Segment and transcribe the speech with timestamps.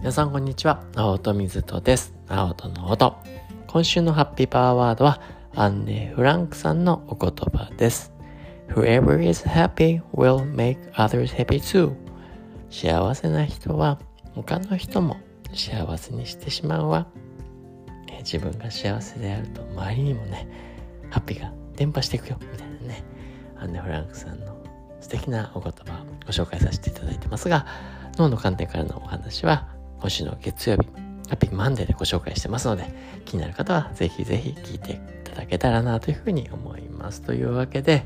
[0.00, 0.82] 皆さんこんにちは。
[0.96, 2.14] 青と水戸です。
[2.26, 3.14] 青との音。
[3.66, 5.20] 今週のハッピーパワーワードは、
[5.54, 8.10] アンネ・フランクさんのお言葉です。
[8.68, 11.94] Whoever is happy will make others happy too.
[12.70, 13.98] 幸せな人は
[14.34, 15.18] 他の人も
[15.52, 17.06] 幸せにしてしまうわ。
[18.20, 20.48] 自分が幸せであると周りにもね、
[21.10, 23.04] ハッピーが伝播していくよ、みたいなね。
[23.58, 24.56] アンネ・フランクさんの
[24.98, 27.66] 素敵なお言葉をご紹介させていただいてますが、
[28.16, 30.88] 脳の観点からのお話は今週の月曜日、
[31.28, 32.86] ハッピーマンデーでご紹介してますので、
[33.26, 37.20] 気になる方はぜひぜひ聞いていただけたらなというふうに思います。
[37.20, 38.04] というわけで、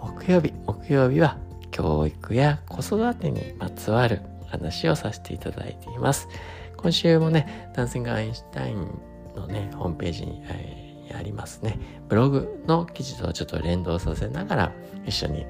[0.00, 1.38] 木曜日、木曜日は
[1.70, 6.28] 教育や子育てにまつわる話をさせていただいています。
[6.76, 8.88] 今週もね、ダンシング・アインシュタイン
[9.36, 14.72] のね、ホームページに、えー、ありますね、ブログの記事とちょっと連動させながら
[15.06, 15.46] 一緒に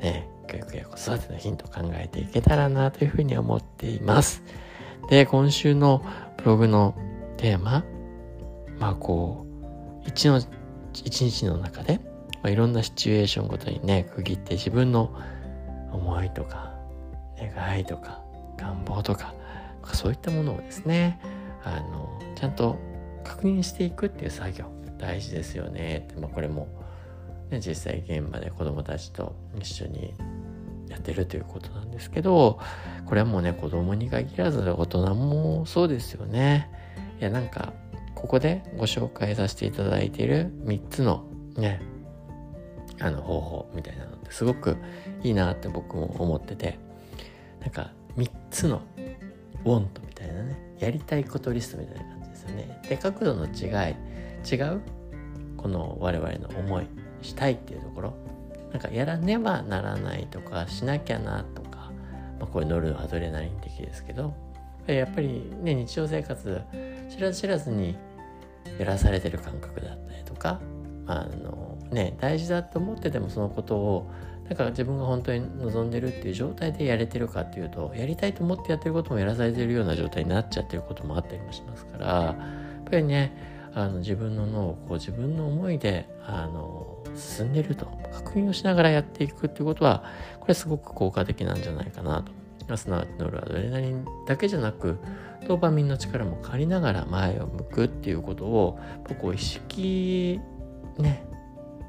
[0.00, 4.42] ね、教育や子育てのヒントを考えていけたらなというふうに思っています。
[5.08, 6.04] で、今週の
[6.36, 6.94] ブログの
[7.36, 7.84] テーマ、
[8.78, 9.46] まあこ
[10.04, 10.40] う、一の、
[10.92, 12.00] 一日の中で、
[12.42, 15.14] まあ、いろんなシチュエーションごとにね、区切って自分の
[15.92, 16.74] 思いとか、
[17.38, 18.22] 願いとか、
[18.56, 19.34] 願望とか、
[19.92, 21.20] そういったものをですね、
[21.64, 22.76] あの、ちゃんと
[23.24, 24.66] 確認していくっていう作業、
[24.98, 26.08] 大事ですよね。
[26.20, 26.68] まあ、これも、
[27.50, 30.14] ね、実際現場で子供たちと一緒に
[30.88, 32.60] やってるということなんですけど
[33.06, 36.70] これはもうね子供に限らず大人もそうですよね。
[37.20, 37.72] いやなんか
[38.14, 41.24] ここでご紹介させていただいている3つの
[41.56, 41.80] ね
[43.00, 44.76] あの方法みたいなのってすごく
[45.22, 46.78] いいなって僕も思ってて
[47.60, 48.82] なんか3つの
[49.64, 52.82] ウォントみたいなねやりたいことリストみたいな感じですよね。
[52.88, 53.94] で角度の違い
[54.50, 54.80] 違う
[55.56, 56.86] この我々の思い
[57.22, 58.25] したいっていうところ。
[58.72, 61.90] なんかやらねばならないとかしなきゃなとか、
[62.38, 64.34] まあ、これ乗るアドレナリン的ですけど
[64.86, 66.60] やっぱりね日常生活
[67.10, 67.96] 知らず知らずに
[68.78, 70.60] やらされてる感覚だったりとか
[71.06, 74.10] あのね大事だと思っててもそのことを
[74.48, 82.36] だか自分が本当に望んでるっていう状態でやれてるかっていうとやりたいと思ってやってることもやらされてるような状態になっちゃってることもあったりもしますからや
[82.80, 89.28] っぱりねあの自分の脳をこう自分の思いであの進んでると確認をしながらやってい。
[89.28, 90.04] くっていうことは
[90.40, 92.76] これすごく効果的なんじゃないかなと。
[92.76, 94.98] すなわちノルアドレナリンだけじゃなく
[95.46, 100.40] ドーパミンの力も借りながら前を向くっていうことを僕を意識
[100.98, 101.24] ね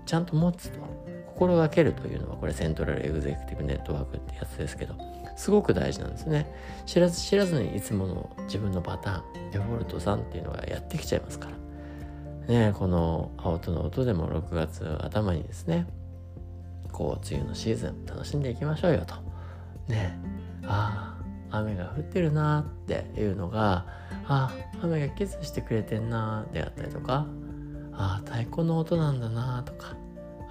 [0.06, 0.80] ちゃんと持つと
[1.26, 4.94] 心がけるというのはこれセントラルエグゼクティブネットワークってやつですけど
[5.36, 6.52] すごく大事なんですね。
[6.86, 11.57] 知らず知らずにいつもの自分のパターンデフォルト3っていうのがやってきちゃいますから。
[12.48, 15.86] ね、この青との音でも6月頭にですね、
[16.92, 19.16] こう、梅雨のシーズン楽しんでいきましょうよと。
[19.88, 20.18] ね、
[20.66, 21.18] あ
[21.52, 23.86] あ、雨が降ってるなっていうのが、
[24.28, 27.26] あ、雨がキスしてくれてんなであったりとか、
[27.94, 29.96] ああ、太鼓の音なんだなとか、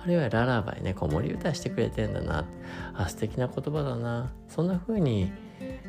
[0.03, 2.45] あるいはララバイね、子守歌してくれてんだな。
[2.95, 4.33] あ、素敵な言葉だな。
[4.49, 5.33] そんな風に、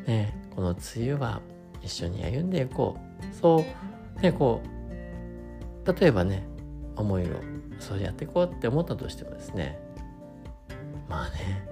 [0.06, 0.80] ね、この梅
[1.12, 1.42] 雨は
[1.82, 3.36] 一緒に歩んでいこう。
[3.36, 3.66] そ
[4.18, 4.77] う、ね、こう、
[5.94, 6.48] 例えばね
[6.96, 7.28] 思いを
[7.80, 9.80] そうやっていこうって思ったとしてもですね
[11.08, 11.68] まあね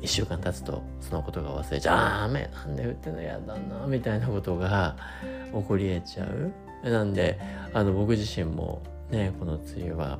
[0.00, 1.96] 1週間経つとそのことが忘れちゃう。
[1.96, 4.96] あ雨なんで降ってんの嫌だなみたいなことが
[5.54, 6.52] 起こり得ちゃう。
[6.90, 7.38] なんで
[7.72, 10.18] あの僕自身もねこの梅雨は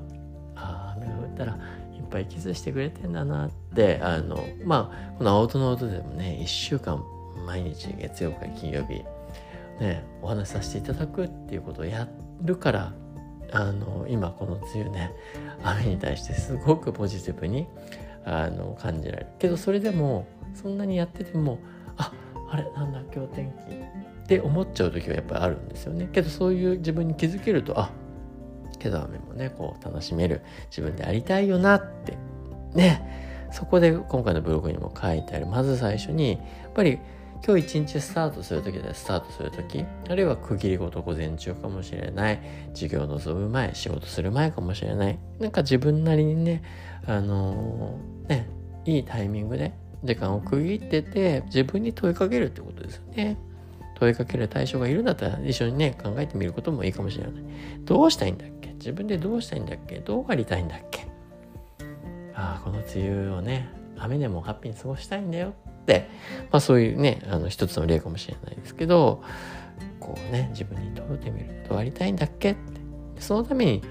[0.54, 1.52] あ雨が降ったら
[1.96, 7.02] いっぱいキスしてくれてんだなってあのまあこの青との音でもね1週間
[7.44, 9.02] 毎日月曜から金曜日
[9.80, 12.06] ねお話しさせていただくっていうことをや
[12.42, 12.92] るから
[13.52, 15.12] あの今この梅雨ね
[15.62, 17.66] 雨に対してすごくポジティブに
[18.24, 19.26] あの感じられる。
[19.38, 21.58] けどそれでもそんなにやってても
[21.96, 22.12] あ
[22.50, 23.74] あれなんだ今日天気
[24.24, 26.08] って思っちゃう時はやっぱりあるんですよね。
[26.12, 27.90] けどそういう自分に気づけるとあ
[28.78, 32.16] けど雨もねこう楽しめる自分でありたいよなって。
[32.74, 33.30] ね。
[33.52, 35.46] そこで今回のブログにも書いてある。
[35.46, 36.98] まず最初にやっぱり
[37.44, 42.40] 今日一日スタートする時でスタートする時あるいは区切りごと午前中かもしれない。
[42.72, 45.18] 授業を望む前仕事する前かもしれない。
[45.40, 46.62] なんか自分なりにね
[47.06, 48.48] あのー、ね
[48.84, 49.72] いいタイミングで
[50.04, 53.36] 時間を区切ってて自分に問いかけるってことですよね。
[53.98, 57.32] 問いかける対象がいるんだったら一緒にね考えてみることもいいかもしれない。
[57.84, 58.72] どうしたいんだっけ？
[58.74, 59.98] 自分でどうしたいんだっけ？
[59.98, 61.08] どうありたいんだっけ？
[62.34, 63.68] ああこの梅雨をね
[63.98, 65.54] 雨でもハッピーに過ごしたいんだよ、
[66.50, 69.22] まあそういうね、あの一つの例かもしれないですけど、
[70.00, 71.64] こうね、自分に問うてみる。
[71.68, 72.60] どうありたいんだっけって。
[73.20, 73.82] そのために、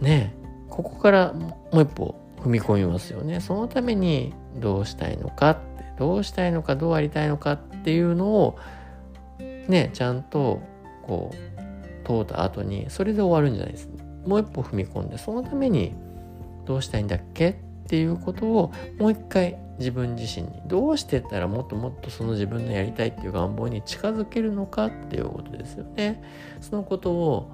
[0.00, 0.34] ね、
[0.68, 3.40] ここからもう一歩踏み込みますよね。
[3.40, 8.58] そのためにどうしたいのかって、どうしたいのか、どうありたいのかっていうのを
[9.68, 10.60] ねちゃんと
[11.02, 13.88] こう通った後にそれで終わるんじゃないです
[14.26, 15.94] もう一歩踏み込んでそのために
[16.64, 17.54] どうしたいんだっけっ
[17.88, 26.22] ていうことをもう一回自分自身にどうしてったらもっともっとその自分のやりたいっていう願望に近づけるのかっていうことですよね。
[26.60, 27.50] そのことを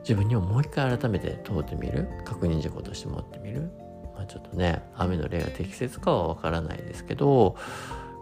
[0.00, 2.08] 自分にももう一回改めて問うてみる。
[2.24, 3.70] 確認事項として持ってみる、
[4.14, 7.56] まあ、ちょっとね雨の例が適切かはわからないですけど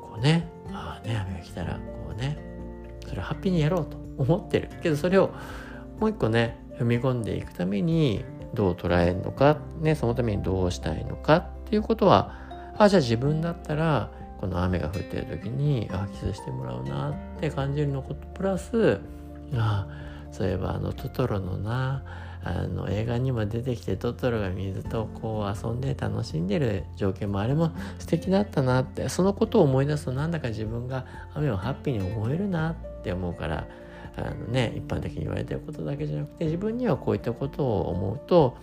[0.00, 2.38] こうねああね雨が来たらこうね
[3.06, 4.70] それハッピーにやろうと思ってる。
[4.82, 5.30] けどそれを
[6.00, 8.24] もう一個ね踏み込んでいくために
[8.54, 12.41] どう捉えるのか、ね、そのためにどうしたいのかっていうことは
[12.78, 14.10] あじゃあ自分だったら
[14.40, 19.00] この雨が降ってる時にあキスしてもらうなって感じるのことプラス
[19.54, 19.86] あ
[20.32, 22.02] そういえばあのトトロのな
[22.44, 27.70] あの映画にも出てきてトトロが水とこう遊んで楽しんでる情景もあれも
[28.00, 32.74] 素敵だったなってそのことを思い出すとなんだか自分が雨をハッピーに思えるなっ
[33.04, 33.68] て思うから
[34.16, 38.58] あのね一般的に言われてることだけじゃなくて自分にはこういったことを思うと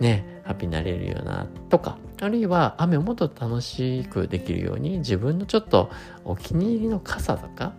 [0.00, 5.90] ねハッピーになれるよなとかあるいは雨をもっと楽しくできるように自分のちょっと
[6.24, 7.74] お気に入りの傘とか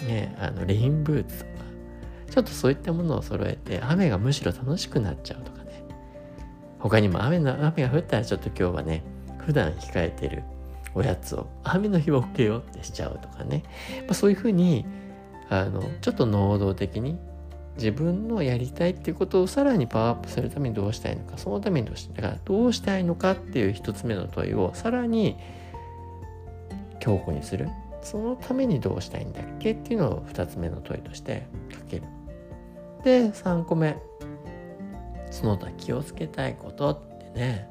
[0.00, 1.50] ねあのレインブーツとか
[2.30, 5.84] ちょっとそういったものを揃えて雨がむしろ楽しくなっちゃうとかね。
[6.78, 9.04] 他にも雨の雨が降ったらちょっと今日はね
[9.38, 10.42] 普段控えてる
[10.94, 13.62] おやつを雨の日を受けようってしちゃうとかね、
[14.00, 14.84] まあ、そういうふうに
[15.48, 17.18] あのちょっと能動的に
[17.76, 25.36] 自分のやりたいっていうことをさらにパワーアップするためにどうしたいのかそのためにどうしたいだからどうしたいのかっていう一つ目の問いをさらに
[27.00, 27.68] 強固にする。
[28.02, 32.02] そのためにどうしたいんだっけっていうのを二つ目の問いとしてかける。
[33.04, 33.96] で3個目。
[35.30, 37.68] その他気をつけたいことってね。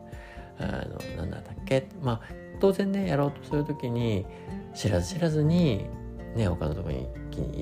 [0.57, 1.88] あの何だったっけ？
[2.01, 2.21] まあ
[2.59, 4.25] 当然ねやろうとする時に
[4.74, 5.86] 知らず知らずに
[6.36, 7.20] ね他のとこに気に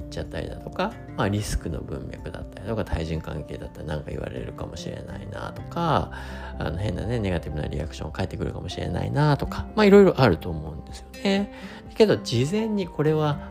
[0.10, 6.12] っちゃったりだとか、まあ、リスクの文脈だったりとか対人関係だったら何か言われるかもしれないなとか
[6.58, 11.54] あの変なねネガティブなリアクション返ってくるかもしれないなとかまあいろいろあると思うんですよね。
[11.96, 13.50] けど事前にこれは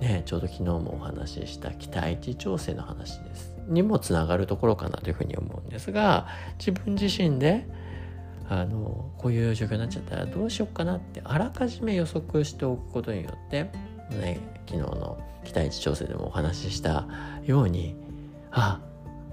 [0.00, 6.26] ねちょうど昨日もお話しした期待値調整の話ですにもつながるところかなというふうに思うんですが
[6.58, 7.66] 自分自身で
[8.48, 13.70] あのこういう状況になっちゃったらどうしようかなってあらかじめ予測しておくことによって
[14.18, 17.06] ね、昨日の期待値調整でもお話しした
[17.44, 17.96] ように
[18.50, 18.80] あ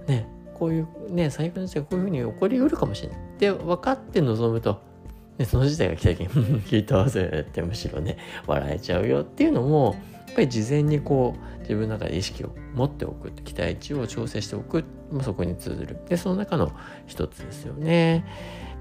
[0.07, 3.17] ねこういうね最悪の事態こういうふうに起こりうるかもしれない。
[3.17, 4.81] って分かって臨むと、
[5.37, 6.29] ね、その事態が来た時に
[6.63, 9.95] 聞いたわせってむしろね笑えちゃうよっていうのも
[10.27, 14.83] やっぱり事前にこう自分の中で意識を持っておく期待値を調整しておく
[15.21, 15.99] そこに通ずる。
[16.07, 16.71] でその中の
[17.05, 18.25] 一つですよね。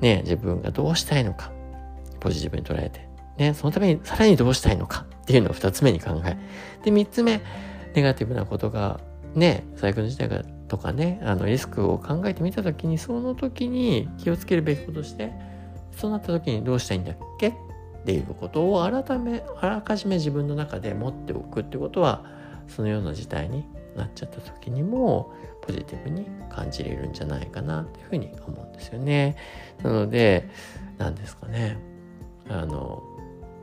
[0.00, 1.52] ね自分がどうしたいのか
[2.20, 3.06] ポジティブに捉えて。
[3.36, 5.04] ね、そのためにさらにどうしたいのか。
[5.26, 6.36] っていうのを二つ目に考え。
[6.84, 7.40] で、三つ目、
[7.94, 9.00] ネガティブなことが、
[9.34, 15.32] ね、最悪の事態がとかね、あのリスクを考えてみたときに、その時に気をつけるべきことして、
[15.90, 17.48] そうなった時にどうしたいんだっけ？
[17.48, 17.52] っ
[18.06, 22.24] ていうことを改め、あらかじめ自分の中で持っておくってことは、
[22.68, 23.64] そのような事態に
[23.96, 25.32] なっちゃった時にも、
[25.62, 29.36] ポジティブに感じれるんじゃないかなっていうふうに思うんですよね。
[29.82, 30.48] なので、
[30.98, 31.78] 何ですかね。
[32.48, 33.02] あの、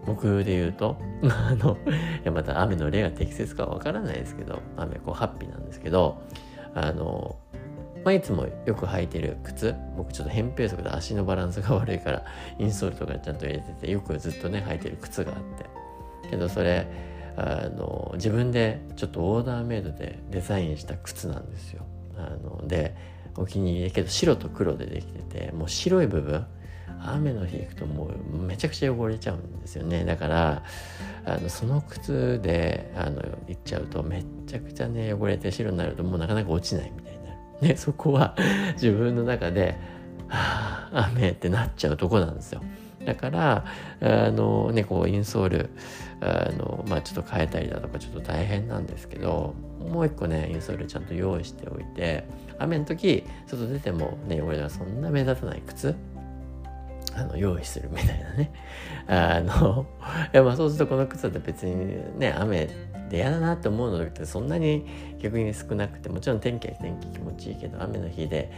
[0.05, 6.22] 僕で言うと、 あの、いやまた雨の例が適切かわからないですけど、雨こうハッピーなんですけど、
[6.75, 7.38] あの、
[8.03, 12.25] まあ、いつもよく履いてる靴、僕ちょっと扁平足で足のバランスが悪いから、
[12.60, 16.29] インソールとかちゃんと入れてて、よくずっとね、履いてる靴があって。
[16.29, 16.88] けどそれ、
[17.38, 21.86] あの、自分でちょっとオーダーメイドでデザインした靴なんですよ。
[22.17, 22.95] あの、で、
[23.38, 26.45] お気に入りだけど白と黒でできてて、もう白い部分、
[27.05, 30.05] 雨の日行くともうめちゃくちゃ汚れちゃうんですよね。
[30.05, 30.63] だから
[31.25, 37.31] あのその靴であの行っちゃうとめちゃくちゃね汚れて白になるともうなかなか落ちないみたいにな。
[37.62, 38.36] る、ね、 そこは
[38.74, 39.77] 自分の中で
[40.27, 42.62] 「はあ雨」ってなっちゃうとこなんですよ。
[43.05, 43.65] だから
[44.01, 45.69] あのねこうインソール
[46.22, 52.24] あのまあちょっと変えたりだとかちょっと大変なんですけどもう一個ねインソールちゃんと用意しておいて
[52.60, 55.95] 雨の時外出てもね汚れがそんな目立たない靴
[57.15, 58.51] あの用意するみたいなね。
[59.08, 59.86] あの、
[60.34, 62.67] いやまあそうするとこの靴だと別にね、雨
[63.10, 64.86] で嫌だなって思うのってそんなに
[65.20, 68.51] 逆に少なくて、もちろん天気は天気気持ちいいけど、雨の日で、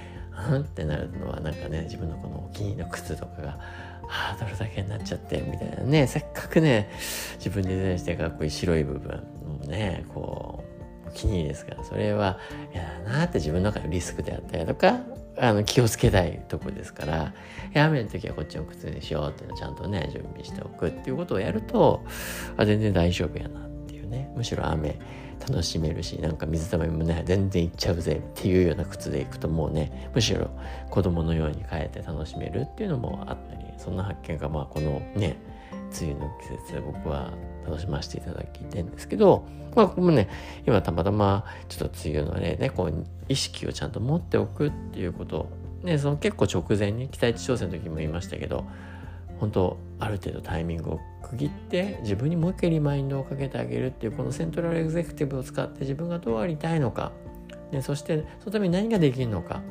[0.52, 3.60] うんってなるのはなんかね、自分のこのお気に入りの靴とかが、
[4.08, 6.90] ハードルだけになっちゃってみたいなね、せっかくね、
[7.38, 9.24] 自分でデザインしてかっこいい白い部分
[9.64, 10.64] をね、こ
[11.06, 12.38] う、お気に入りですから、それは
[12.74, 15.00] 嫌だなって自分の中でリスクであったりとか、
[15.38, 17.34] あの気をつけたいとこですから
[17.74, 22.04] 雨の時はこっちの靴にしようっていうのをちゃんとね準備しておくっていうことをやると
[22.58, 24.32] あ全然大丈夫やなっていうね。
[24.36, 24.98] むしろ雨
[25.48, 30.50] 楽しめるしなんか水たまりもね全然行っちゃうぜっていうような靴で行くともうねむしろ
[30.90, 35.38] 子供のように変えて楽しめるっていうのもあったりそんな発見がまあこのね
[36.02, 37.34] 梅雨の季節で僕は
[37.66, 40.30] 楽しませていただきたいんですけど、まあ、僕もね、
[40.66, 45.50] 今たまたまちょっと梅雨の例で、こう、意識をちゃんと持っておくっていうこと、
[45.84, 48.66] ね、その結構直前に期待値調整の時も言いましたけど、
[49.40, 57.12] 本当ある程度タイミングを区切って自分にもう一回リマインドをかけてあげるっていうこのセントラルエグゼクティブを使って自分がどうありたいのか、
[57.72, 59.62] ね、そしてそのために何ができるのか。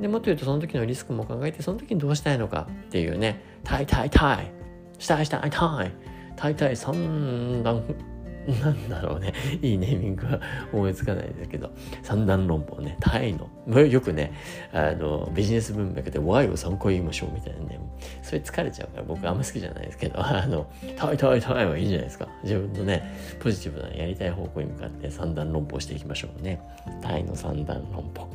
[0.00, 4.55] でもっと言うとその時のリスクも考えてその時にどうしたいのかっていうね「タイタイタイ。
[4.98, 5.92] したいしたいたい
[6.36, 7.82] 大体三段
[8.62, 9.32] なんだろうね。
[9.60, 10.40] いいネーミングは
[10.72, 11.70] 思いつかないですけど、
[12.02, 13.48] 三段論法ね、タイの。
[13.86, 14.32] よくね、
[14.72, 17.80] あの、ビジネス文脈で Y を3個言いましょうみたいなね、
[18.22, 22.28] それ疲れちゃうから僕あんま好きじゃないですけど、あの、タイタイタイはいいじゃないですか。
[22.44, 23.02] 自分のね、
[23.40, 26.60] ポジティブなやりたい方向に向かって三段論法していきましょうね。
[27.02, 28.28] タイの三段論法。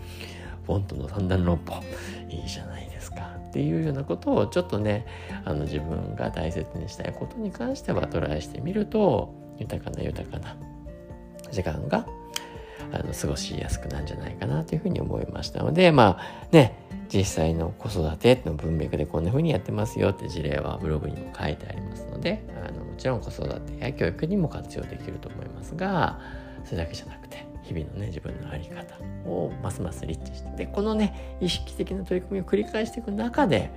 [0.65, 1.81] フォントの三段論法。
[2.29, 3.40] いいじゃないですか。
[3.51, 5.05] っていうようなことをちょっとね
[5.43, 10.55] あの自分が大切にしたいことに関してはトライしてみると豊かな豊かな
[11.51, 12.07] 時間が
[12.93, 16.77] あの過ごしやすくなるんじゃないかなというふうに思いましたのでまあね
[17.13, 26.21] 実際の子育ての文脈でこんな風にやってますよって事例はブログにも書いてありますのであのもちろん子育てや教育にも活用できると思いますが
[26.63, 28.95] それだけじゃなくて日々のね自分の在り方
[29.29, 30.65] をますますリッチして。
[30.65, 33.71] でこのね意識的な取り組みを繰り返していく中で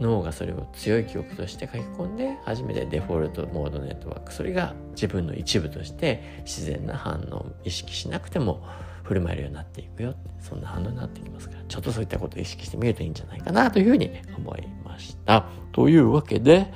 [0.00, 4.32] 脳がそれを強い記憶として書き込んで初めてデフォルトモードネットワーク。
[4.32, 8.62] それが自分の一部として自然な反応を意識しなくても
[9.08, 15.46] 振る舞えるようになっていくよそんな反応になってきますからちょっとそういったことを意識してみるといいんじゃないかなというふうに思いました。
[15.72, 16.70] というわけで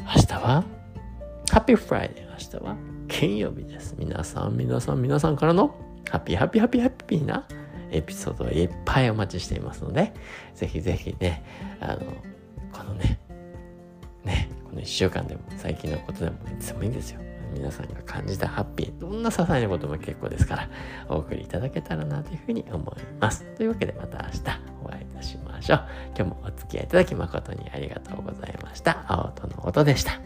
[0.00, 0.64] 明日は
[1.50, 2.76] ハッピーフライデー明日は
[3.08, 5.74] 金曜日です皆さん皆さん皆さんからの
[6.10, 7.46] ハッピーハッピーハッピーハッピーな
[7.90, 10.12] エピソードをいっぱいお待ちしていますので、
[10.54, 11.44] ぜひぜひね、
[11.80, 12.00] あの、
[12.72, 13.18] このね、
[14.24, 17.20] ね、この1週間でも最近のことでもいつでもいいんですよ。
[17.52, 20.68] 皆さんが感じたハッピー、どんな些細なことも結構ですから、
[21.08, 23.44] お送りいただけたらなというふうに思います。
[23.56, 24.40] というわけでまた明日
[24.84, 25.80] お会いいたしましょう。
[26.16, 29.04] 今日もお付き合いいただき誠にありがとうございました。
[29.06, 30.20] 青との音でした。